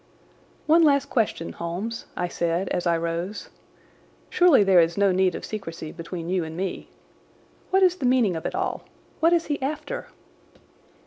"One 0.65 0.81
last 0.81 1.11
question, 1.11 1.53
Holmes," 1.53 2.07
I 2.17 2.27
said 2.27 2.69
as 2.69 2.87
I 2.87 2.97
rose. 2.97 3.49
"Surely 4.31 4.63
there 4.63 4.79
is 4.79 4.97
no 4.97 5.11
need 5.11 5.35
of 5.35 5.45
secrecy 5.45 5.91
between 5.91 6.27
you 6.27 6.43
and 6.43 6.57
me. 6.57 6.89
What 7.69 7.83
is 7.83 7.97
the 7.97 8.07
meaning 8.07 8.35
of 8.35 8.47
it 8.47 8.55
all? 8.55 8.83
What 9.19 9.31
is 9.31 9.45
he 9.45 9.61
after?" 9.61 10.07